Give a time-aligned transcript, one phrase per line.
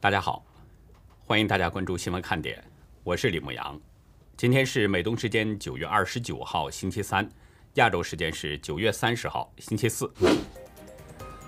[0.00, 0.44] 大家好，
[1.26, 2.62] 欢迎大家关注新闻看点，
[3.02, 3.80] 我是李牧阳。
[4.36, 7.28] 今天是美东时间九月二十九号星期三，
[7.74, 10.08] 亚洲时间是九月三十号星期四。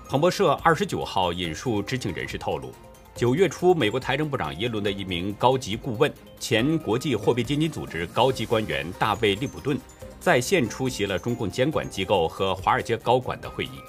[0.09, 2.73] 彭博社二十九号引述知情人士透露，
[3.15, 9.79] 九月初，美国财政部长耶伦的一名高级顾问、前国际货币基金组织高级官员大卫·利普顿
[10.19, 13.79] 在线出席了中共监管机构和华尔街高管的会议。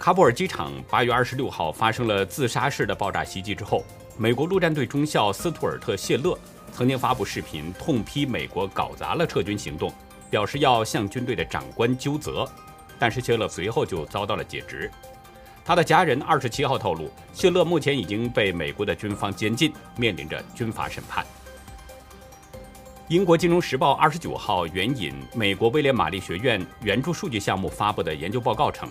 [0.00, 3.84] 喀布尔机场八月二十六号发生了自杀式的爆炸袭击之后，
[4.16, 6.36] 美国陆战队中校斯图尔特·谢勒
[6.72, 9.92] 曾经发布视频痛批美国搞砸了撤军行动，
[10.30, 12.50] 表示要向军队的长官纠责。
[12.98, 14.90] 但是谢勒随后就遭到了解职。
[15.62, 21.26] 他的家人二十七号透露，谢勒目前已经被美国的军方监禁，面临着军法审判。
[23.08, 28.88] 英国金融时报二十九号援引美国威廉玛丽学院援助数据项目发布的研究报告称。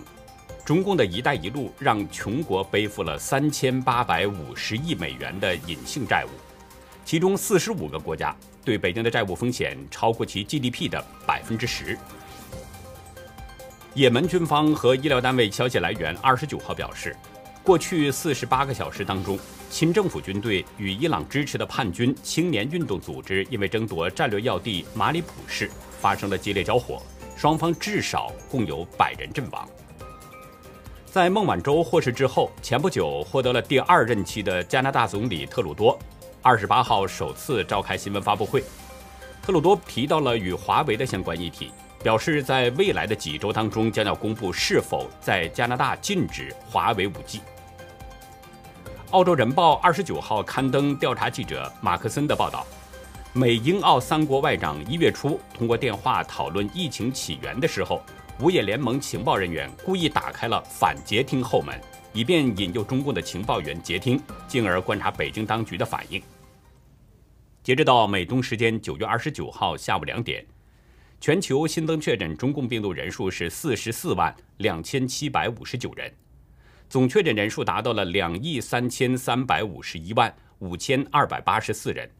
[0.70, 6.28] 中共的一带一路让穷国背负了三千八百五十亿美元的隐性债务，
[7.04, 8.32] 其中四十五个国家
[8.64, 11.98] 对北京的债务风险超过其 GDP 的百分之十。
[13.94, 17.16] 也门军方和医疗单位消息来源二十九号表示，
[17.64, 19.36] 过去四十八个小时当中，
[19.70, 25.68] 亲政府军队与伊朗支持的叛军青年运动组织因为争夺战略要地马里普市
[26.00, 27.02] 发生了激烈交火，
[27.36, 29.68] 双方至少共有百人阵亡。
[31.10, 35.98] 在孟晚舟获释之后，前不久获得了第二任期的加拿大总理特鲁多，
[36.40, 38.62] 二十八号首次召开新闻发布会。
[39.42, 47.40] 特鲁多提到了与华为的相关议题，表示在未来的几周当中将要公布是否在加拿大禁止华为 5G。
[49.10, 52.64] 澳洲人报二十九号刊登调查记者马克森的报道，
[53.32, 58.00] 美英澳三国外长一月初通过电话讨论疫情起源的时候。
[58.42, 61.78] 五眼联盟情报人员故意打开了反截听后门，
[62.14, 64.18] 以便引诱中共的情报员截听，
[64.48, 66.22] 进而观察北京当局的反应。
[67.62, 70.42] 截止到美东时间九月二十九号下午两点，
[71.20, 76.10] 全球新增确诊中共病毒人数是四十四万两千七百五十九人，
[76.88, 82.10] 总确诊人数达到了两亿三千三百五十一万五千二百八十四人，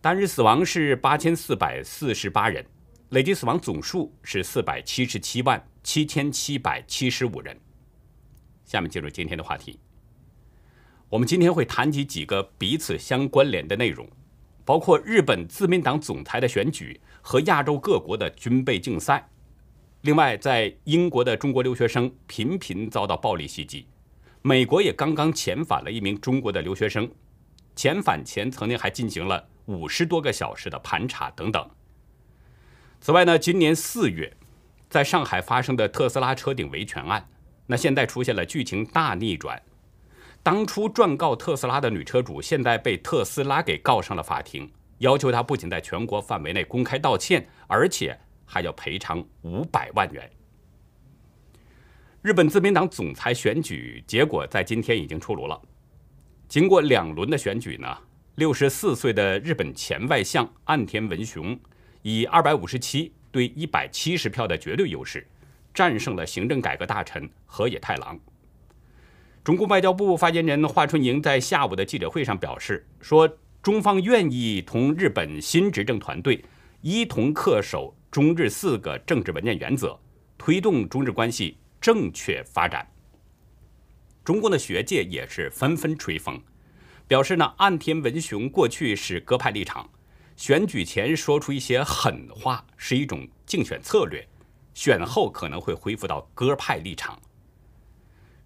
[0.00, 2.64] 单日死亡是八千四百四十八人。
[3.10, 7.58] 累计死亡总数是四百七十七万七千七百七十五人。
[8.66, 9.80] 下面进入今天的话题。
[11.08, 14.06] 我们今天会谈及几个彼此相关联的内容，
[14.62, 19.26] 包括日本自民党总裁的选举和亚洲各国的军备竞赛。
[20.02, 23.86] 另外，在英国的中国留学生频频遭到暴力袭击，
[24.42, 27.10] 美国也刚刚遣返了一名中国的留学生，
[27.74, 31.66] 遣返前曾经还进行了五十多个小时的盘查等等。
[33.00, 34.36] 此外呢，今年四月，
[34.90, 37.28] 在上海发生的特斯拉车顶维权案，
[37.66, 39.60] 那现在出现了剧情大逆转。
[40.42, 50.28] 当初状告特斯拉的女车主，现在被特斯拉给告上了法庭，要求她不仅在全国范围内公开道歉，而且还要赔偿五百万元。
[52.20, 55.60] 日本自民党总裁选举结果在今天已经出炉了，
[56.48, 57.96] 经过两轮的选举呢，
[58.34, 61.58] 六十四岁的日本前外相岸田文雄。
[62.02, 65.26] 以二百五十七对一百七十票的绝对优势，
[65.74, 68.18] 战胜了行政改革大臣河野太郎。
[69.44, 73.28] 中国外交部发言人华春莹在下午的记者会上表示说
[73.62, 76.44] ：“中方愿意同日本新执政团队
[76.82, 79.98] 一同恪守中日四个政治文件原则，
[80.36, 82.86] 推动中日关系正确发展。”
[84.22, 86.38] 中共的学界也是纷纷吹风，
[87.06, 89.88] 表示呢，岸田文雄过去是鸽派立场。
[90.38, 94.24] 选举前说出一些狠话是一种竞选策略，
[94.72, 97.20] 选后可能会恢复到鸽派立场。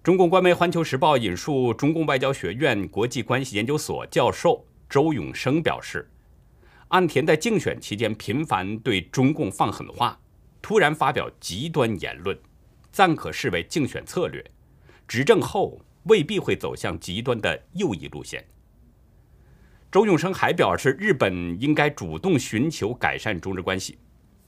[0.03, 6.11] 中共官媒《环球时报》引述中共外交学院国际关系研究所教授周永生表示，
[6.89, 10.19] 岸田在竞选期间频繁对中共放狠话，
[10.63, 12.37] 突然发表极端言论，
[12.91, 14.43] 暂可视为竞选策略，
[15.07, 18.43] 执政后未必会走向极端的右翼路线。
[19.93, 23.99] 周永生还表示，日本应该主动寻求改善中日关系。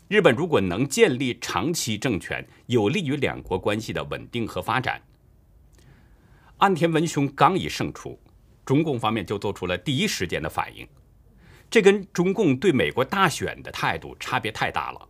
[0.09, 4.99] 日本如果能建立长期政权，有利于两国关系的稳定和发展。
[6.57, 8.19] 岸田文雄刚一胜出，
[8.65, 10.89] 中共方面就做出了第一时间的反应，
[11.69, 15.09] 这跟中共对美国大选的态度差别太大了。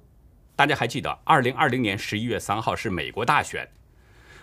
[0.56, 3.69] 大家还记得，二零二零年十一月三号是美国大选，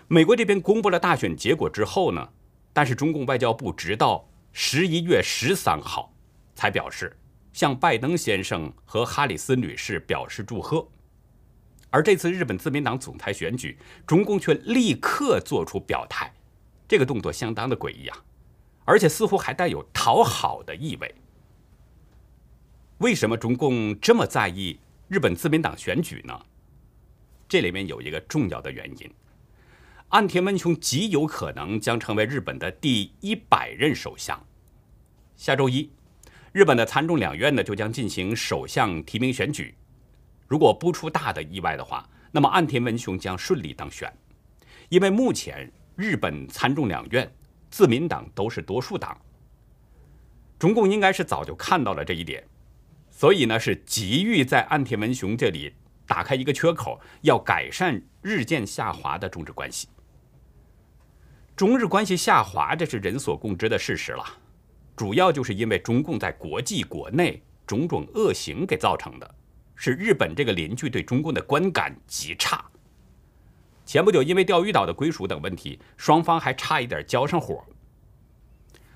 [0.08, 2.30] 美国这边公布了大选结果之后呢，
[2.72, 4.26] 但是中共外交部直到。
[4.52, 6.14] 十一月十三号，
[6.54, 7.16] 才表示
[7.52, 10.86] 向拜登先生和哈里斯女士表示祝贺。
[11.90, 16.32] 而这次日本自民党总裁选举，中共却立刻做出表态，
[16.86, 18.24] 这个动作相当的诡异啊！
[18.84, 21.14] 而且似乎还带有讨好的意味。
[22.98, 24.78] 为什么中共这么在意
[25.08, 26.38] 日本自民党选举呢？
[27.48, 29.10] 这里面有一个重要的原因：
[30.12, 34.38] 岸田文雄极有可能将成为日本的第一百任首相。
[35.36, 35.90] 下周一，
[36.52, 39.74] 日本的参众两院呢就将进行首相提名选举。
[40.46, 44.12] 如果不出大的意外的话，那么岸田文雄将顺利当选，
[44.90, 47.34] 因为目前日本参众两院
[47.70, 49.18] 自民党都是多数党。
[50.58, 52.46] 中共应该是早就看到了这一点。
[53.10, 55.72] 所以呢，是急于在岸田文雄这里
[56.06, 59.88] 打开一个缺口，要改善日渐下滑的中日关系。
[61.54, 64.24] 中日关系下滑，这是人所共知的事实了。
[64.96, 69.34] 主要就是因为中共在国际国内种种恶行给造成的，
[69.74, 72.64] 是日本这个邻居对中共的观感极差。
[73.84, 77.64] 前不久因为钓鱼岛的归属等问题，双方还差一点交上火。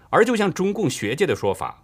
[0.08, 1.82] 而就像中共学界的说法，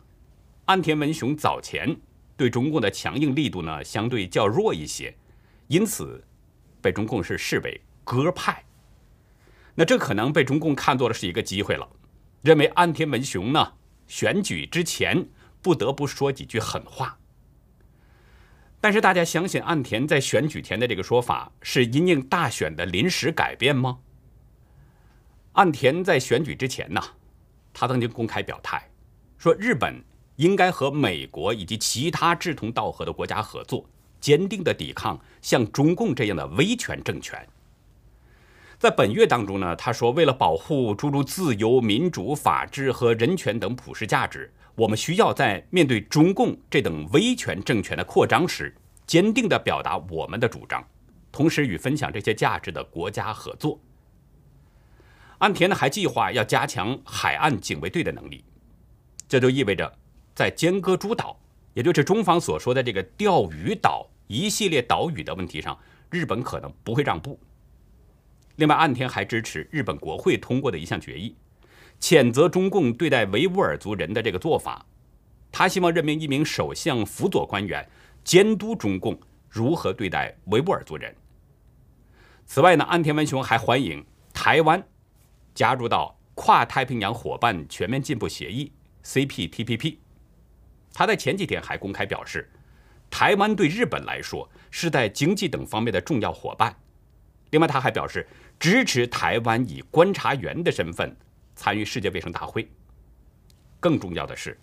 [0.66, 1.96] 岸田文雄早前。
[2.34, 5.14] 对中共的强硬力度呢，相对较弱一些，
[5.68, 6.24] 因此
[6.80, 8.64] 被中共是视为鸽派。
[9.74, 11.88] 那这可能被中共看作的是一个机会了，
[12.42, 13.72] 认为岸田文雄呢
[14.06, 15.28] 选举之前
[15.60, 17.18] 不得不说几句狠话。
[18.80, 23.98] 但是大家相信岸田在选举前的这个说法是因应大选的临时改变吗？
[25.52, 27.02] 岸田在选举之前呢，
[27.72, 28.90] 他曾经公开表态
[29.38, 30.02] 说日本。
[30.36, 33.86] 应该和美国以及其他志同道合的国家合作，
[34.18, 37.46] 坚定地抵抗像中共这样的威权政权。
[38.82, 48.74] 在本月当中呢，他说，为了保护诸如自由、民主、法治和人权等普世价值，我们需要在面对中共这等威权政权的扩张时，
[49.06, 50.84] 坚定地表达我们的主张，
[51.30, 53.78] 同时与分享这些价值的国家合作。
[55.38, 58.42] 岸田呢，还计划要加强海岸警卫队的能力，
[59.28, 59.96] 这就意味着。
[60.34, 61.38] 在尖阁诸岛，
[61.74, 65.78] 也就是中方所说的这个钓鱼岛一系列岛屿的问题上，
[66.10, 67.38] 日本可能不会让步。
[68.56, 71.34] 另外，岸田还支持日本国会通过的一项决议，
[72.00, 74.84] 谴责中共对待维吾尔族人的这个做法。
[75.50, 77.88] 他希望任命一名首相辅佐官员，
[78.24, 79.18] 监督中共
[79.48, 81.14] 如何对待维吾尔族人。
[82.44, 84.82] 此外呢，岸田文雄还欢迎台湾
[85.54, 88.72] 加入到跨太平洋伙伴全面进步协议
[89.04, 89.98] （CPTPP）。
[90.92, 92.50] 他在前几天还公开表示，
[93.10, 96.74] 台湾对日本来说是在经济等方面的重要伙伴。
[97.50, 98.26] 另外，他还表示
[98.62, 101.16] 支持台湾以观察员的身份
[101.56, 102.70] 参与世界卫生大会。
[103.80, 104.56] 更重要的是，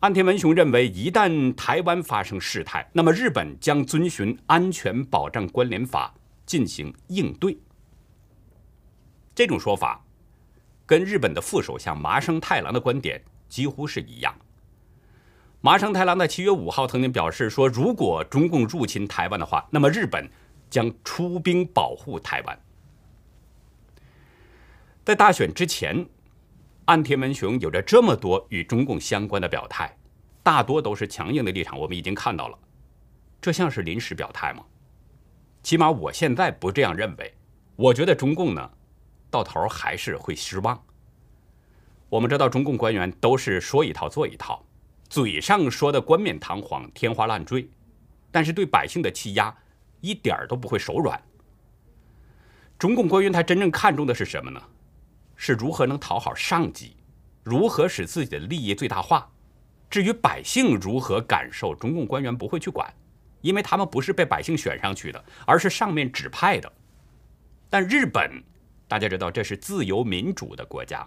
[0.00, 6.14] 岸田文雄认为，一旦台湾发生事态，那么日本将遵循《安全保障关联法》
[6.46, 7.58] 进行应对。
[9.34, 10.02] 这种说法
[10.86, 14.34] 跟日本的副首相麻生太郎的观点几乎是一样。
[15.60, 20.26] 麻生太郎在七月五号曾经表示说，如果中共入侵台湾的话，那么日本
[20.70, 22.58] 将出兵保护台湾。
[25.06, 26.04] 在大选之前，
[26.86, 29.96] 岸田文雄有着这么多与中共相关的表态，
[30.42, 31.78] 大多都是强硬的立场。
[31.78, 32.58] 我们已经看到了，
[33.40, 34.64] 这像是临时表态吗？
[35.62, 37.32] 起码我现在不这样认为。
[37.76, 38.68] 我觉得中共呢，
[39.30, 40.82] 到头还是会失望。
[42.08, 44.66] 我们知道，中共官员都是说一套做一套。
[45.08, 47.70] 嘴上说的冠冕堂皇、天花乱坠，
[48.32, 49.56] 但是对百姓的欺压
[50.00, 51.22] 一点都不会手软。
[52.76, 54.60] 中共官员他真正看重的是什么呢？
[55.36, 56.96] 是如何能讨好上级，
[57.42, 59.30] 如何使自己的利益最大化。
[59.88, 62.92] 至于百姓如何感受，中共官员不会去管，
[63.40, 66.72] 因为他们不是被百姓选上去的，而是上面指派的。
[67.70, 68.42] 但日本，
[68.88, 71.06] 大家知道这是自由民主的国家。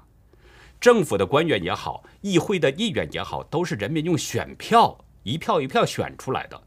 [0.80, 6.62] 政府的官员也好，议会的议员也好，都是人民用选票一票一票选出来的。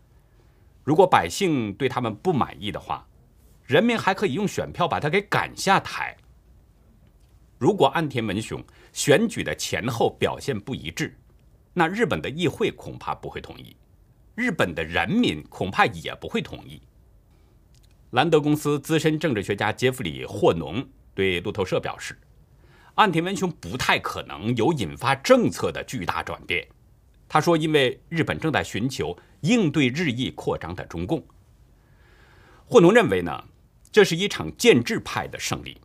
[0.84, 3.06] 如果百姓对他们不满意的话，
[3.64, 6.14] 人民还可以用选票把他给赶下台。
[7.62, 8.60] 如果岸田文雄
[8.92, 11.16] 选举的前后表现不一致，
[11.72, 13.76] 那日本的议会恐怕不会同意，
[14.34, 16.82] 日本的人民恐怕也不会同意。
[18.10, 22.18] 兰德公司资深政治学家杰弗里·霍农对路透社表示。
[22.96, 26.66] 岸田文雄不太可能有引发政策的巨大转变。
[27.28, 31.24] 他说：“因为日本正在寻求应对日益扩张的中共。”
[32.66, 33.44] 霍农认为呢，
[33.92, 35.80] 这是一场建制派的胜利。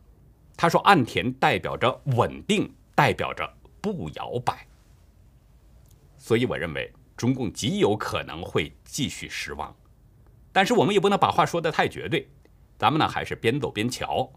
[0.58, 3.48] 他说：“岸田代表着稳定，代表着
[3.80, 4.66] 不摇摆。”
[6.18, 9.72] 所以我认为中共极有可能会继续失望。
[10.52, 12.28] 但是我们也不能把话说得太绝对，
[12.76, 14.32] 咱们呢还是边走边瞧。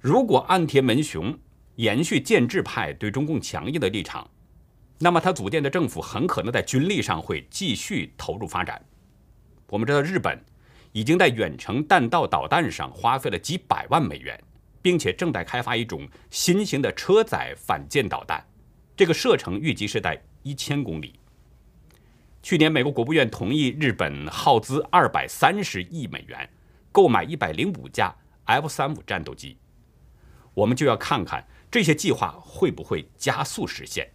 [0.00, 1.38] 如果岸田文雄
[1.76, 4.28] 延续建制派对中共强硬的立场，
[4.98, 8.84] 那么他组建的政府很可能在军力上会继续投入发展。
[9.68, 10.44] 我们知道，日本
[10.90, 14.42] 已经在远程弹道导弹上花费了几百万美元，
[14.82, 18.44] 并且正在开发一种新型的车载反舰导弹，
[18.96, 21.18] 这个射程预计是在一千公里。
[22.42, 26.48] 去年，美国国务院同意日本耗资二百三十亿美元
[26.90, 29.58] 购买一百零五架 F 三五战斗机。
[30.54, 34.10] 我们就要看看这些计划会不会加速实现。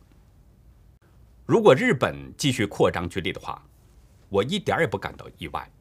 [1.46, 3.64] 如果日本继续扩张军力的话，
[4.30, 5.72] 我一点也不感到意外，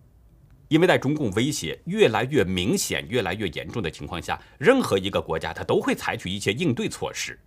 [0.74, 7.38] 因为在中共威胁越来越明显、越来越严重的情况下，任何一个国家它都会采取一些应对措施。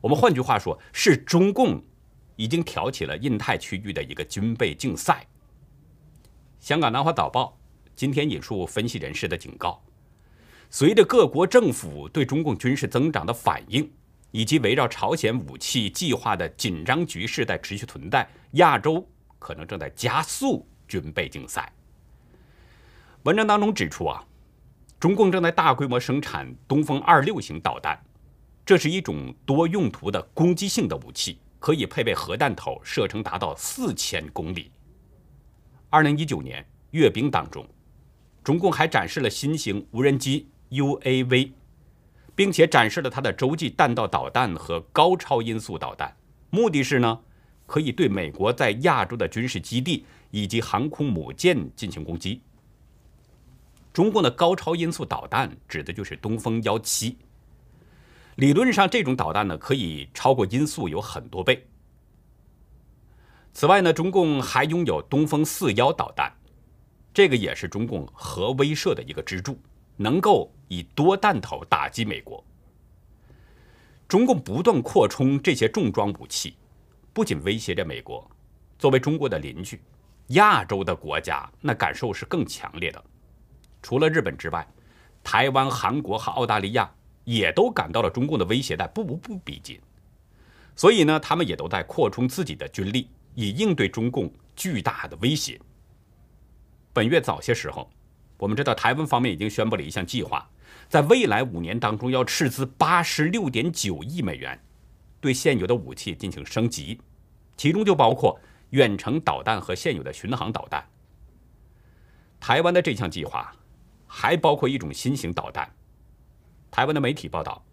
[0.00, 1.82] 我们换句话说，是中共。
[2.36, 5.26] 已经挑起了印太区域的一个军备竞赛。
[6.60, 7.58] 香港南华早报
[7.96, 9.82] 今天引述分析人士的警告：，
[10.70, 13.90] 随着各国政府对中共军事增长的反应，
[14.30, 19.04] 以及围绕朝鲜武器计划的紧张局势在持续存在，亚洲
[19.40, 21.72] 可能正在加速军备竞赛。
[23.24, 24.24] 文章当中指出啊，
[25.00, 27.98] 中共正在大规模生产东风二六型导弹，
[28.64, 31.38] 这是一种多用途的攻击性的武器。
[31.60, 34.70] 可以配备核弹头，射程达到四千公里。
[35.90, 37.66] 二零一九年阅兵当中，
[38.44, 41.50] 中共还展示了新型无人机 UAV，
[42.36, 46.16] 并且展示了它的洲际弹道导弹和高超音速导弹，
[46.50, 47.18] 目的是呢，
[47.66, 52.40] 可以对美国在亚洲的军事基地以及航空母舰进行攻击。
[53.98, 57.18] 中共的高超音速导弹指的就是东风幺七。
[58.36, 61.66] 理论上，这种导弹呢可以超过音速有很多倍。
[63.52, 66.32] 此外呢，中共还拥有东风四幺导弹，
[67.12, 69.58] 这个也是中共核威慑的一个支柱，
[69.96, 72.44] 能够以多弹头打击美国。
[74.06, 76.54] 中共不断扩充这些重装武器，
[77.12, 78.30] 不仅威胁着美国，
[78.78, 79.80] 作为中国的邻居，
[80.28, 83.04] 亚洲的国家那感受是更强烈的。
[83.88, 84.68] 除了日本之外，
[85.24, 86.92] 台湾、韩国和澳大利亚。
[87.24, 89.78] 也都感到了中共的威胁在步步逼近，
[90.74, 95.60] 所以呢，他们也都在扩充自己的军力，以应对中共巨大的威胁。
[96.90, 97.90] 本月早些时候，
[98.38, 100.48] 我们知道台湾方面已经宣布了一项计划，
[100.88, 104.58] 在未来五年当中要斥资八十六点九亿美元，
[105.20, 106.98] 对现有的武器进行升级，
[107.58, 108.40] 其中就包括
[108.70, 110.82] 远程导弹和现有的巡航导弹。
[112.40, 113.54] 台湾的这项计划
[114.20, 115.72] 还包括一种新型导弹。
[116.72, 117.64] 台湾的媒体报道，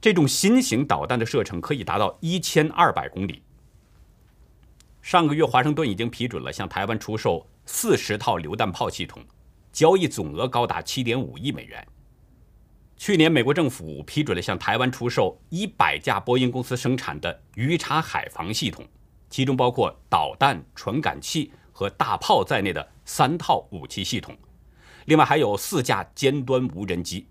[0.00, 3.42] 这种新型导弹的射程可以达到一千二百公里。
[5.02, 9.22] 上个月，华盛顿已经批准了向台湾出售四十套榴弹炮系统，
[9.70, 11.86] 交易总额高达七点五亿美元。
[12.96, 18.82] 去年，美国政府批准了向台湾出售一百架波音公司生产的鱼叉海防系统，
[19.28, 24.34] 其中包括导弹、传感器和大炮在内的三套武器系统，
[25.06, 27.26] 另外还有四架尖端无人机。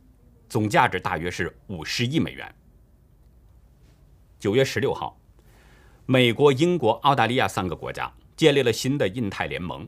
[0.50, 2.54] 总价值大约是五十亿美元。
[4.38, 5.18] 九月十六号，
[6.06, 9.88] 美国、英国、澳大利亚三个国家建立了新的印太联盟，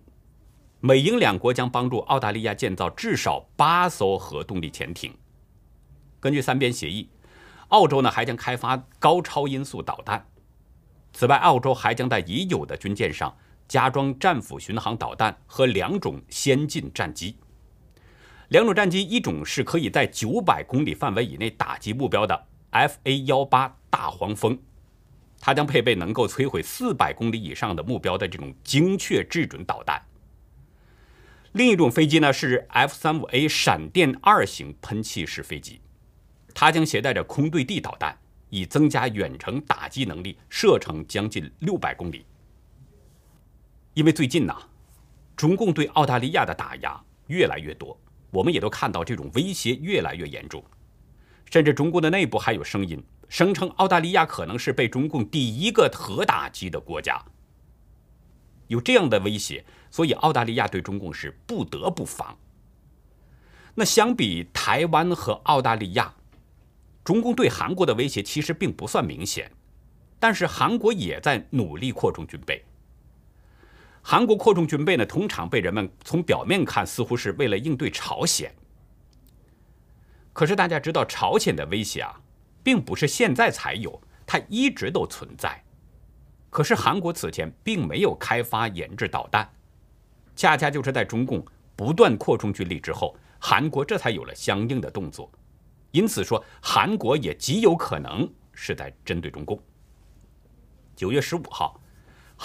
[0.79, 5.13] 美英两国将帮助澳大利亚建造至少八艘核动力潜艇。
[6.21, 7.09] 根据三边协议，
[7.67, 10.25] 澳洲呢还将开发高超音速导弹。
[11.11, 13.35] 此外，澳洲还将在已有的军舰上
[13.67, 17.35] 加装战斧巡航导弹和两种先进战机。
[18.53, 24.55] 两种战机，一种是可以在九百公里范围以内打击目标的 F/A 幺八大黄蜂，
[25.39, 29.99] 它将配备能够摧毁四百公里以上的目标的这种精确制准导弹。
[31.53, 35.81] 另一种飞机呢是 F 三五 A 闪电二型喷气式飞机，
[36.53, 38.15] 它将携带着空对地导弹，
[38.51, 42.23] 以增加远程打击能力，射程将近六百公里。
[43.95, 44.55] 因为最近呢，
[45.35, 47.99] 中共对澳大利亚的打压越来越多。
[48.33, 50.63] 我们也都看到这种威胁越来越严重，
[51.51, 57.23] 甚至中共的内部还有声音声称澳大利亚可能是被中共第一个核打击的国家。
[58.67, 62.35] 有这样的威胁，所以澳大利亚对中共是不得不防。
[63.75, 66.13] 那相比台湾和澳大利亚，
[67.03, 69.51] 中共对韩国的威胁其实并不算明显，
[70.19, 72.63] 但是韩国也在努力扩充军备。
[74.05, 78.53] 韩国扩充军备呢，通常被人们从表面看似乎是为了应对朝鲜。
[80.33, 82.19] 可是大家知道，朝鲜的威胁啊，
[82.61, 85.63] 并不是现在才有，它一直都存在。
[86.49, 89.49] 可是韩国此前并没有开发研制导弹，
[90.35, 91.43] 恰恰就是在中共
[91.75, 95.31] 不断扩充军力之后，韩国这才有了相应的动作。
[95.91, 99.57] 因此说韩国也极有可能是在针对中共。
[100.95, 101.79] 九月十五号，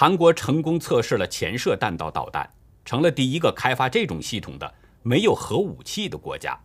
[0.01, 2.49] 韩国成功测试了潜射弹道导弹，
[2.85, 6.57] 成了第一个开发这种系统的没有核武器的国家。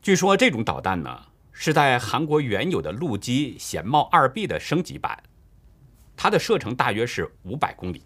[0.00, 5.22] 据说这种导弹呢是在韩国原有的陆基贤茂二 B 的升级版，
[6.16, 8.02] 它的射程大约是五百公里。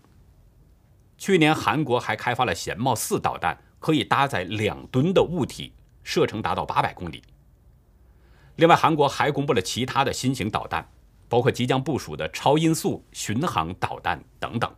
[1.17, 7.23] 去年韩国还开发了贤茂四导弹，可以搭载两吨的物体，射程达到八百公里。
[8.57, 10.89] 另外，韩国还公布了其他的新型导弹。
[11.33, 14.71] 包括即将部署的超音速巡航导弹等等。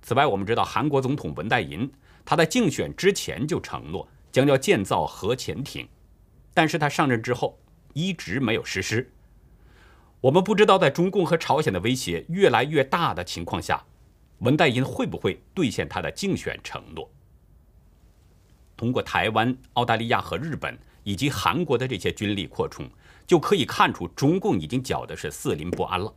[0.00, 1.92] 此外，我们知道韩国总统文在寅
[2.24, 5.86] 他在竞选之前就承诺将要建造核潜艇，
[6.54, 7.60] 但是他上任之后
[7.92, 9.12] 一直没有实施。
[10.22, 13.84] 我们不知道在中共和朝鲜的威胁越来越大的情况下，
[14.38, 17.06] 文在寅会不会兑现他的竞选承诺？
[18.78, 22.88] 通过台湾、澳大利亚和日本以及韩国的这些军力扩充。
[23.28, 26.12] 就可以看出，中共已经搅的是四邻不安了。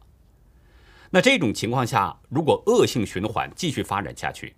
[1.10, 4.56] 那这种情况下，如果恶性循环继续发展下去，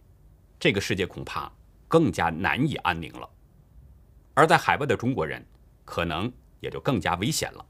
[0.60, 1.52] 这个世界恐怕
[1.88, 3.28] 更加难以安宁了。
[4.36, 5.44] 而在海外的中国人，
[5.84, 7.66] 可能也就更加危险了。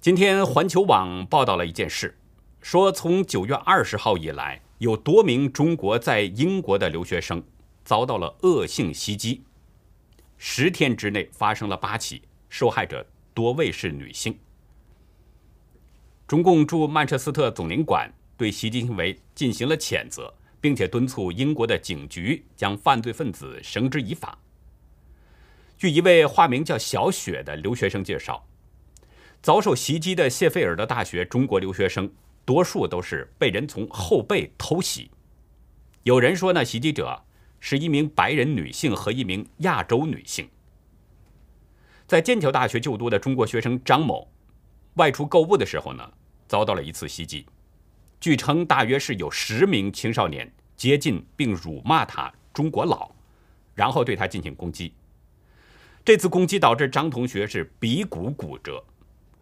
[0.00, 2.18] 今天，环球网报道了一件事，
[2.62, 7.44] 说从九月二十号以来，有多名中国在英国的留学生
[7.84, 9.44] 遭到了恶性袭击，
[10.38, 12.22] 十天之内发生了八起。
[12.54, 14.38] 受害者多位是女性。
[16.24, 24.38] 中共驻曼彻斯特总领馆对袭击行为进行了谴责，并且敦促英国的警局将犯罪分子绳之以法。
[25.76, 28.46] 据一位化名叫小雪的留学生介绍，
[29.42, 32.08] 遭受袭击的谢菲尔德大学中国留学生
[32.44, 35.10] 多数都是被人从后背偷袭。
[36.04, 37.24] 有人说呢，袭击者
[37.58, 40.48] 是一名白人女性和一名亚洲女性。
[42.14, 44.30] 在剑桥大学就读的中国学生张某，
[44.94, 46.12] 外出购物的时候呢，
[46.46, 47.44] 遭到了一次袭击。
[48.20, 53.10] 据称，大约是有十名青少年接近并辱骂他“中国佬”，
[53.74, 54.94] 然后对他进行攻击。
[56.04, 58.80] 这次攻击导致张同学是鼻骨骨折。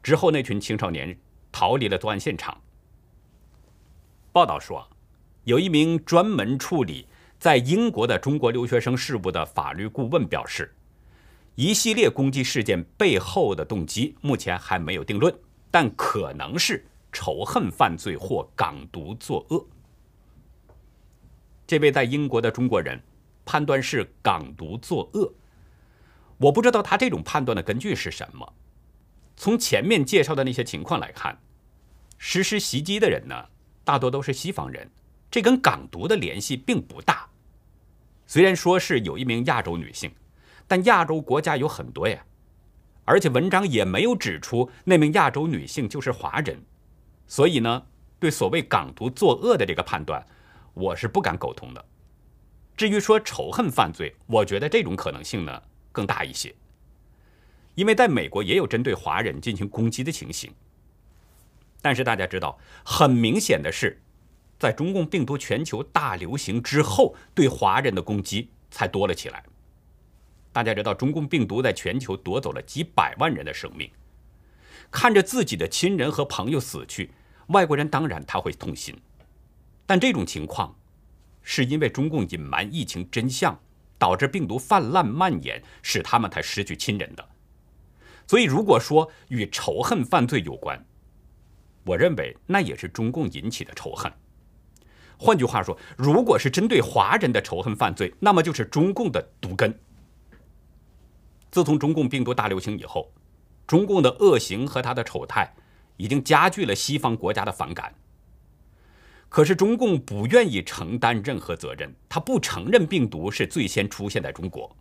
[0.03, 1.15] 之后，那群青少年
[1.53, 2.59] 逃离了作案现场。
[4.33, 4.89] 报道说，
[5.45, 7.07] 有一名专门处理
[7.39, 10.75] 在英国的中国留学生事务的法律顾问表示。
[11.55, 15.35] 一系列攻击事件背后的动机目前还没有定论，
[15.71, 19.67] 但可能是仇恨犯罪或港独作恶。
[21.67, 22.99] 这位在英国的中国人
[23.45, 25.31] 判断是港独作恶，
[26.39, 28.51] 我不知道他这种判断的根据是什么。
[29.37, 31.39] 从前面介绍的那些情况来看，
[32.17, 33.49] 实施袭击的人呢，
[33.85, 34.91] 大多都是西方人，
[35.31, 37.29] 这跟港独的联系并不大。
[38.27, 40.11] 虽然说是有一名亚洲女性。
[40.67, 42.25] 但亚洲国家有很多呀，
[43.05, 46.63] 而且文章也没有指出那名亚洲女性就是华人，
[47.27, 47.83] 所以呢，
[48.19, 50.25] 对所谓港独作恶的这个判断，
[50.75, 51.85] 我是不敢苟同的。
[52.77, 56.55] 至于说仇恨犯罪，我觉得这种可能性呢更大一些，
[57.75, 60.51] 因为在美国也有针对华人进行攻击的情形。
[61.83, 64.01] 但是大家知道，很明显的是，
[64.59, 69.45] 在中共病毒全球大流行之后，对华人的攻击才多了起来。
[70.53, 73.91] 大家知道，中共病毒在全球夺走了几百万人的生命，
[74.91, 77.11] 看着自己的亲人和朋友死去，
[77.47, 78.95] 外国人当然他会痛心。
[79.87, 80.77] 但这种情况，
[81.41, 83.59] 是因为中共隐瞒疫情真相，
[83.99, 87.27] 导致病毒泛滥蔓延，使他们才失去亲人的。
[88.27, 90.85] 所以，如果说与仇恨犯罪有关，
[91.85, 94.13] 我认为那也是中共引起的仇恨。
[95.19, 99.75] 换句话说，如果是针对华人的仇恨犯罪，那么就是中共的毒根。
[101.53, 103.13] 自从中共病毒大流行以后，
[103.67, 105.55] 中共的恶行和他的丑态
[105.99, 107.95] 已经加剧了西方国家的反感。
[109.29, 114.75] 可是中共不愿意承担任何责任，他不承认病毒是最先出现在中国，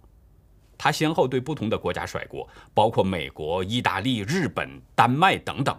[0.78, 5.78] 他先后对不同的国家甩锅，包括美国、意大利、日本、丹麦等等。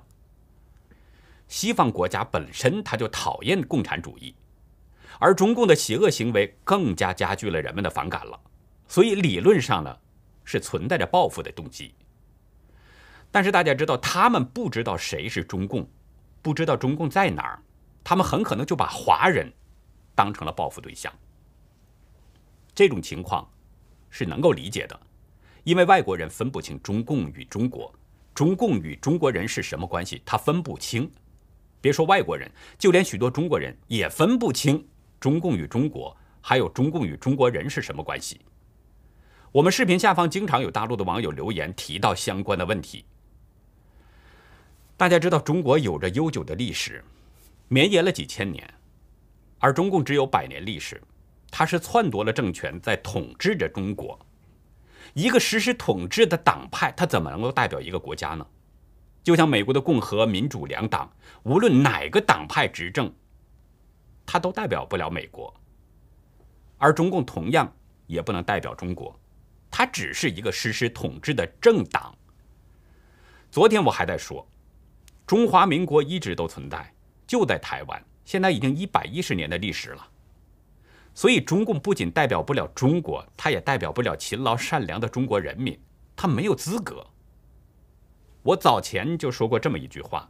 [1.49, 4.35] 西方国家本身他就讨厌共产主义，
[5.19, 8.39] 而中共的邪恶行为更加加剧了人们的反感了。
[8.87, 9.97] 所以理论上呢？
[10.45, 11.95] 是存在着报复的动机，
[13.31, 15.89] 但是大家知道，他们不知道谁是中共，
[16.43, 17.63] 不知道中共在哪儿，
[18.05, 19.53] 他们很可能就把华人
[20.15, 21.13] 当成了报复对象。
[22.75, 23.49] 这种情况
[24.11, 25.01] 是能够理解的，
[25.65, 27.95] 因为外国人分不清中共与中国，
[28.35, 31.11] 中共与中国人是什么关系，他分不清。
[31.81, 34.87] 别说外国人，就连许多中国人也分不清
[35.19, 38.41] 中共与中国，还有中共与中国人是什么关系。
[39.53, 43.05] 我们视频下方经常有大陆的网友留言提到相关的问题。
[44.97, 47.05] 大家知道，中国有着悠久的历史，
[47.69, 48.67] 绵延了几千年，
[49.59, 51.03] 而中共只有百年历史，
[51.51, 54.19] 它是篡夺了政权，在统治着中国。
[55.13, 58.47] 一个实施统治的党派，它怎么能够代表一个国家呢？
[59.23, 61.13] 就像美国的共和、民主两党，
[61.43, 63.13] 无论哪个党派执政，
[64.25, 65.53] 它都代表不了美国。
[66.79, 67.71] 而中共同样
[68.07, 69.15] 也不能代表中国，
[69.73, 72.15] 它只是一个实施统治的政党。
[73.51, 74.47] 昨天我还在说，
[75.27, 76.93] 中华民国一直都存在，
[77.27, 80.09] 就在台湾，现在已经一百一十年的历史了。
[81.15, 85.79] 所以，中共不仅代表不了中国，它也代表不了勤劳善良的中国人民，
[86.15, 87.07] 它没有资格。
[88.43, 90.29] 我早前就说过这么一句话：“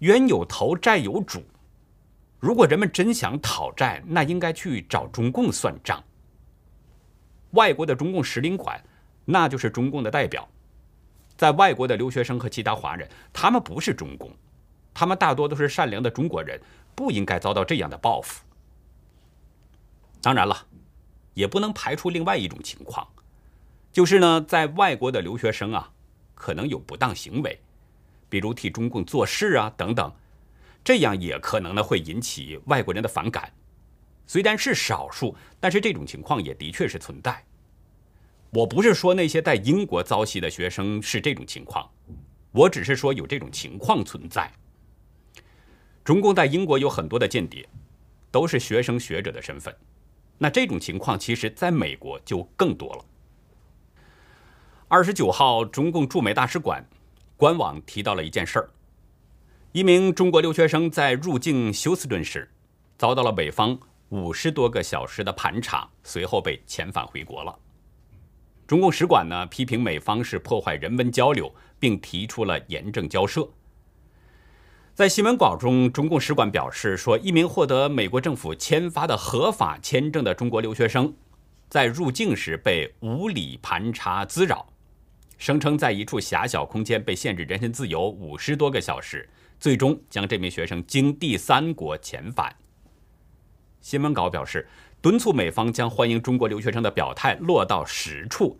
[0.00, 1.42] 冤有头，债有主。”
[2.40, 6.02] 如果人们真想讨债，那应该去找中共算账。
[7.54, 8.82] 外国的中共使领馆，
[9.24, 10.48] 那就是中共的代表。
[11.36, 14.30] 在外国的留学生和其他华人，他们不是中共，
[14.92, 16.60] 他们大多都是善良的中国人，
[16.94, 18.44] 不应该遭到这样的报复。
[20.20, 20.66] 当然了，
[21.34, 23.06] 也不能排除另外一种情况，
[23.92, 25.90] 就是呢，在外国的留学生啊。
[26.36, 27.58] 可能有不当行为，
[28.28, 30.12] 比如替中共做事啊等等，
[30.82, 33.52] 这样也可能呢会引起外国人的反感。
[34.26, 37.44] 虽然是少数，但是这种情况也的确是存在。
[38.50, 41.90] 我不是说那些在英国遭袭的学生是这种情况，
[42.52, 44.50] 我只是说有这种情况存在。
[46.04, 47.68] 中共在英国有很多的间谍，
[48.30, 49.74] 都是学生学者的身份，
[50.38, 53.04] 那这种情况其实在美国就更多了。
[54.86, 56.86] 二十九号，中共驻美大使馆
[57.36, 58.70] 官网提到了一件事儿：
[59.72, 62.48] 一名中国留学生在入境休斯顿时，
[62.96, 63.76] 遭到了美方
[64.14, 67.58] 五十多个小时的盘查，随后被遣返回国了。
[68.64, 73.48] 中共使馆呢批评美方是破坏人文交流，并提出了严正交涉。
[74.94, 81.12] 在新闻稿中，中共使馆表示说，一名获得美国政府签发的合法签证的中国留学生，
[81.68, 84.68] 在入境时被无理盘查滋扰。
[85.38, 92.54] 声称在一处狭小空间被限制人身自由五十多个小时，最终将这名学生经第三国遣返。
[93.84, 94.66] 新闻稿表示，
[95.02, 98.58] 敦促美方将欢迎中国留学生的表态落到实处，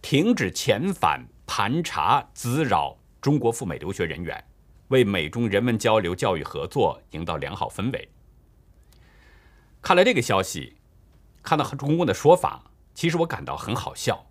[0.00, 4.42] 停止遣返、盘查、滋扰中国赴美留学人员，
[4.88, 8.08] 为美中人文交流、教育合作营造良好氛围。
[9.82, 10.78] 看了这个消息，
[11.42, 14.24] 看到中共的说法，其实我感到很好笑。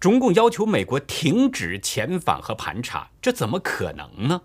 [0.00, 4.40] 中共要求美国停止遣返和盘查，这怎么可能呢？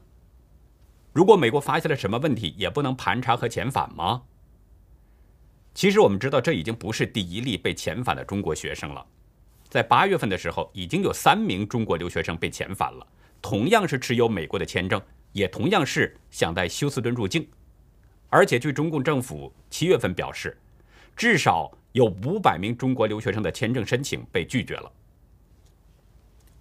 [1.14, 4.24] 如果美国发现了什么问题，也不能盘查和遣返吗？
[5.74, 9.06] 其实我们知道，这已经不是第一例被遣返的中国学生了。
[9.70, 13.08] 在八月份的时候，已经有三名中国留学生被遣返了，
[13.42, 17.48] 同样是持有美国的签证，也同样是想在休斯顿入境。
[18.30, 20.56] 而且，据中共政府七月份表示，
[21.16, 24.92] 至少有五百名中国留学生的签证申请被拒绝了。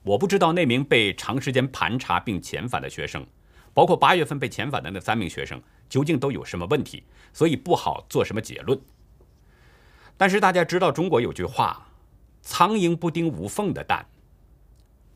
[0.03, 3.27] 我不知道那名被长时间盘查并遣返的学生，
[3.75, 8.79] 包括八月份被遣返的那三名学生，究竟都有什么问题，所以不好做什么结论。
[10.17, 11.89] 但是大家知道，中国有句话
[12.43, 14.07] ：“苍蝇不叮无缝的蛋。”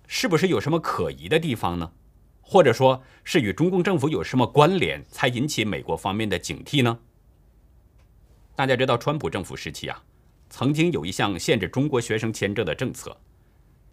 [0.08, 1.92] 是不是有什么可疑的地方呢？
[2.40, 6.98] 或者说是与中共政府有什么关联，才引起美国方面的警惕呢？
[8.54, 10.02] 大家知道，川普政府时期啊，
[10.48, 13.16] 曾经有一项限制中国学生签证的政策。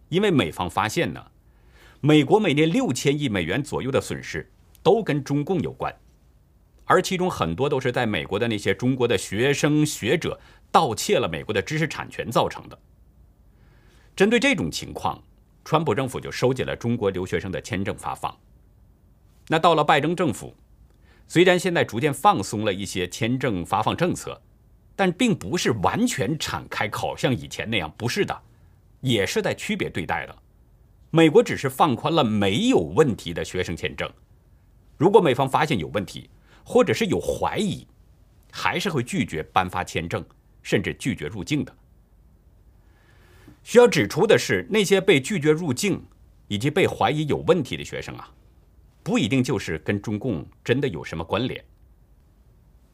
[0.08, 1.26] 因为美方发现呢，
[2.00, 4.48] 美国每年六千亿美元左右的损失
[4.82, 5.92] 都跟中共有关，
[6.84, 10.38] 而其中很多都是在美国的那些中国的学生学者
[10.74, 12.76] 盗窃了美国的知识产权造成的。
[14.16, 15.22] 针对这种情况，
[15.64, 18.36] 川普政府就收紧了中国留学生的签证发放。
[19.46, 20.52] 那到了拜登政府，
[21.28, 24.42] 虽然现在逐渐放松了一些签证发放政策，
[24.96, 28.42] 但并不是完全敞开口，像以前那样，不是的。
[29.00, 30.36] 也是在区别对待的，
[31.10, 34.10] 美国只是放宽了没有问题的学生签证，
[34.96, 36.28] 如果美方发现有问题，
[36.64, 37.86] 或者是有怀疑，
[38.50, 40.24] 还是会拒绝颁发签证，
[40.64, 41.72] 甚至拒绝入境的。
[43.62, 46.04] 需要指出的是，那些被拒绝入境
[46.48, 48.28] 以及被怀疑有问题的学生啊，
[49.02, 51.64] 不一定就是跟中共真的有什么关联。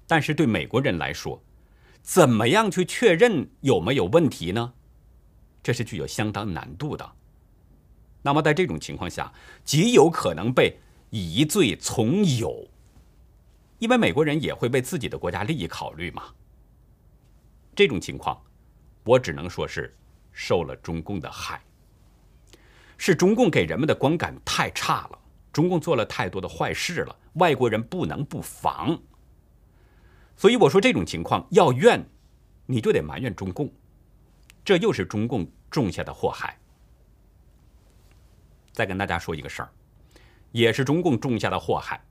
[0.06, 1.42] 但是对美国人来说，
[2.02, 4.72] 怎么样去确认有没有问题呢？
[5.62, 7.12] 这是具有相当难度的。
[8.22, 9.33] 那么在这种情况下，
[9.64, 10.78] 极有可能被
[11.11, 12.68] 疑罪从有，
[13.78, 16.24] 因为美国人也会为自己的国家利益考虑嘛。
[17.74, 18.40] 这种情况，
[19.04, 19.96] 我只能说是
[20.33, 21.62] 受了中共的害。
[22.98, 25.18] 是中共给人们的观感太差了，
[25.52, 29.00] 中共做了太多的坏事了，外国人不能不防。
[30.37, 32.04] 所以我说这种情况要怨，
[32.66, 33.72] 你就得埋怨中共，
[34.62, 36.59] 这又是中共种下的祸害。
[38.72, 39.70] 再跟大家说一个事儿，
[40.52, 42.04] 也是中共种下的祸害。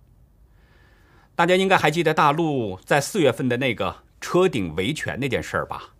[1.35, 5.93] 大家应该还记得大陆在四月份的那个车顶维权那件事儿吧？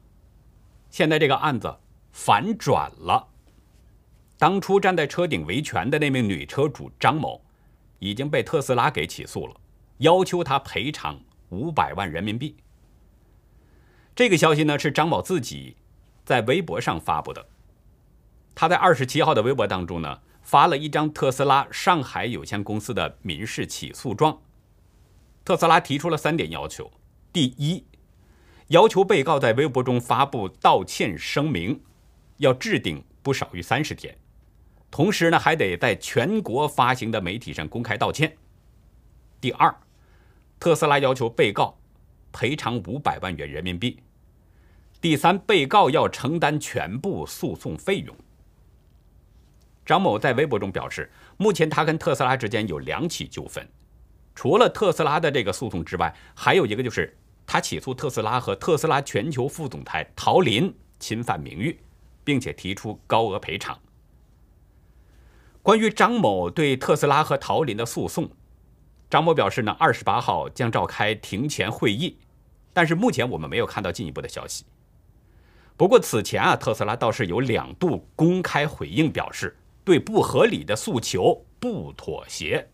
[0.90, 1.78] 现在这个案子
[2.12, 3.28] 反转了，
[4.38, 7.42] 当初站在车顶维权的那名女车主张某，
[8.00, 9.56] 已经被特斯拉给起诉了，
[9.98, 12.56] 要求他赔偿五百万人民币。
[14.16, 15.78] 这个消息呢是张某自己
[16.26, 17.48] 在微博上发布的，
[18.54, 20.22] 他在二十七号的微博当中呢。
[20.42, 24.42] 发了一张特斯拉上海有限公司的民事起诉状。
[25.46, 26.92] 特斯拉提出了三点要求：
[27.32, 27.86] 第一，
[28.70, 31.82] 要求被告在微博中发布道歉声明，
[32.38, 34.14] 要置顶不少于三十天；
[34.92, 38.38] 同时呢，还得在全国发行的媒体上公开道歉。
[39.42, 39.76] 第二，
[40.60, 41.80] 特斯拉要求被告
[42.32, 44.00] 赔偿五百万元人民币。
[45.02, 48.16] 第三，被告要承担全部诉讼费用。
[49.84, 53.68] 张某在微博中表示，目前他跟特斯拉之间有两起纠纷，
[54.36, 57.18] 除了特斯拉的这个诉讼之外，还有一个就是
[57.52, 61.80] 他起诉特斯拉和特斯拉全球副总裁陶林侵犯名誉，
[62.24, 63.76] 并且提出高额赔偿。
[65.64, 68.30] 关于张某对特斯拉和陶林的诉讼，
[69.10, 72.20] 张某表示呢，二十八号将召开庭前会议，
[72.72, 74.64] 但是目前我们没有看到进一步的消息。
[75.76, 79.58] 不过此前啊，特斯拉倒是有两度公开回应表示。
[79.86, 82.70] 对不合理的诉求不妥协。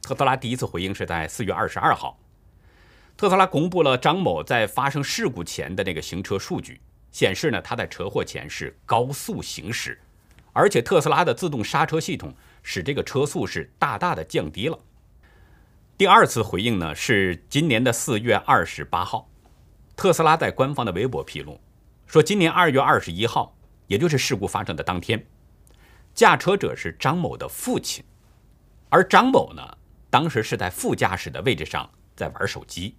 [0.00, 2.18] 特斯拉第一次回应是在四月二十二号，
[3.16, 6.80] 特斯拉公布了张某在发生事故前的那个行车数据，
[7.12, 10.00] 显示呢他在车祸前是高速行驶，
[10.52, 14.78] 而且特斯拉的自动刹车系统使这个车速是大大的降低了。
[15.96, 19.30] 第二次回应呢是今年的四月二十八号，
[19.94, 21.60] 特斯拉在官方的微博披露
[22.06, 25.24] 说，今年二月二十一号，也就是事故发生的当天。
[26.12, 28.04] 驾车者是张某的父亲，
[28.88, 29.62] 而张某呢，
[30.10, 32.96] 当时是在副驾驶的位置上在玩手机。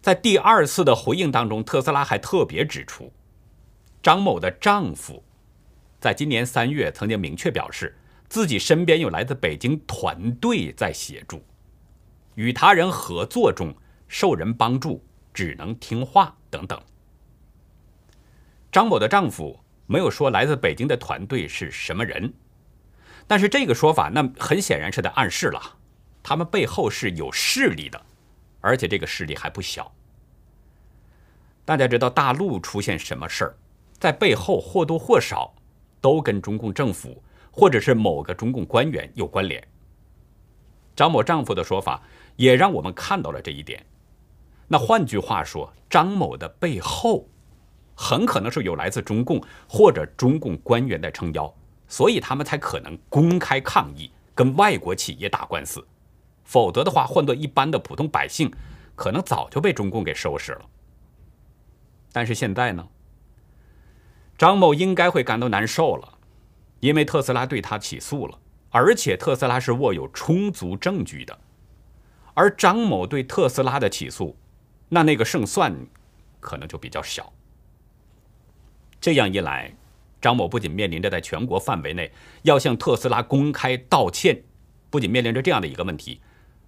[0.00, 3.12] 在第二次的回应当中，特斯拉还特别指出，
[4.02, 5.22] 张某的丈夫
[6.00, 7.96] 在今年三月曾经明确表示，
[8.28, 11.42] 自己身边有来自北京团队在协助，
[12.34, 13.74] 与他人合作中
[14.08, 16.80] 受人帮助，只能听话等等。
[18.72, 19.60] 张某的丈夫。
[19.86, 22.32] 没有说来自北京的团队是什么人，
[23.26, 25.78] 但是这个说法那很显然是在暗示了，
[26.22, 28.00] 他们背后是有势力的，
[28.60, 29.90] 而且这个势力还不小。
[31.64, 33.54] 大家知道大陆出现什么事儿，
[33.98, 35.54] 在背后或多或少
[36.00, 39.66] 都跟中共政府或者是某个中共官员有关联。
[40.96, 42.02] 张某丈夫的说法
[42.36, 43.84] 也让我们看到了这一点。
[44.68, 47.26] 那换句话说，张某的背后。
[48.02, 51.54] 很可能是有来自中共或者中共官员的撑腰，
[51.86, 55.86] 所以他们才可能公开抗议，跟外国企业打官司。
[56.50, 58.52] 否则的话，换做一般的普通百姓，
[58.96, 60.62] 可能早就被中共给收拾了。
[62.10, 62.88] 但是现在呢，
[64.36, 66.18] 张某应该会感到难受了，
[66.80, 68.36] 因为特斯拉对他起诉了，
[68.70, 71.38] 而且特斯拉是握有充足证据的。
[72.34, 74.36] 而张某对特斯拉的起诉，
[74.88, 75.86] 那那个胜算
[76.40, 77.32] 可能就比较小。
[79.00, 79.76] 这样一来，
[80.20, 82.10] 张某不仅面临着在全国范围内
[82.42, 84.42] 要向特斯拉公开道歉，
[84.90, 86.20] 不仅面临着这样的一个问题，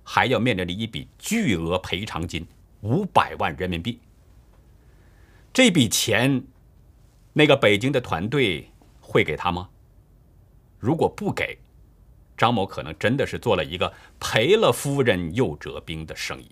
[0.02, 2.46] 还要面临着一笔巨额赔偿金
[2.80, 3.98] 五百万人民币。
[5.52, 6.44] 这笔钱，
[7.32, 9.68] 那个北京的团队会给他吗？
[10.78, 11.58] 如果不给，
[12.36, 16.50] 张某可能真的是做了一个赔了夫人又折兵的生意。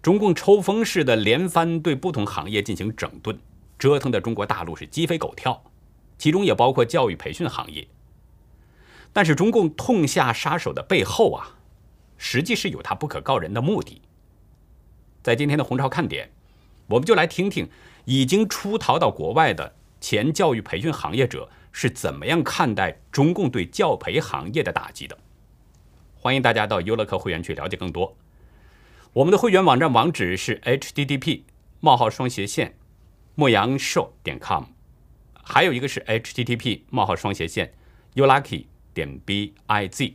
[0.00, 3.38] 中共抽风式的连番对不同行业进行整顿，
[3.78, 5.62] 折腾的中国大陆是鸡飞狗跳，
[6.16, 7.86] 其中也包括教育培训行业。
[9.12, 11.56] 但是中共痛下杀手的背后啊，
[12.16, 14.02] 实际是有他不可告人的目的。
[15.22, 16.30] 在今天的红潮看点，
[16.86, 17.68] 我们就来听听
[18.04, 25.18] 已经出逃到国外的前教育培训行业者是怎么样看待中共对教培行业的打击的。
[26.14, 28.16] 欢迎大家到优乐客会员去了解更多。
[29.12, 31.42] 我们的会员网站网址是 http:
[31.80, 32.76] 冒号双斜线
[33.34, 34.64] 莫阳寿点 com，
[35.42, 37.74] 还有一个是 http: 冒号双斜线
[38.14, 38.66] ulucky
[38.98, 40.14] 点 biz。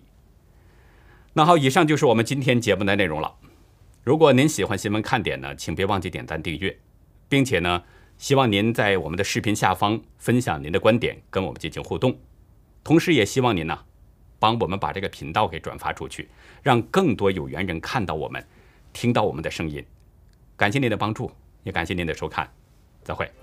[1.33, 3.35] 那好，以上就是我们今天节目的内容了。
[4.03, 6.77] 如果您喜欢新闻看点呢，请别忘记点赞订阅。
[7.29, 7.81] 并且呢，
[8.17, 12.15] 希望您在我们的视频下方分享您的观点，跟我们进行互动。
[12.83, 13.79] 同时，也希望您呢，
[14.37, 16.29] 帮我们把这个频道给转发出去，
[16.61, 18.45] 让更多有缘人看到我们，
[18.91, 19.83] 听到我们的声音。
[20.55, 21.31] 感谢您的帮助，
[21.63, 22.47] 也感谢您的收看，
[23.03, 23.42] 再会。